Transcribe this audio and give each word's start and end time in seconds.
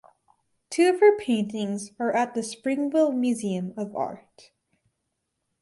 Two 0.71 0.89
of 0.89 0.99
her 0.99 1.15
paintings 1.15 1.91
are 1.99 2.11
at 2.11 2.33
the 2.33 2.41
Springville 2.41 3.11
Museum 3.11 3.71
of 3.77 3.95
Art. 3.95 4.49